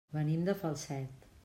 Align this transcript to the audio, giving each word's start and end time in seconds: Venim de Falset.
Venim 0.15 0.47
de 0.47 0.55
Falset. 0.63 1.31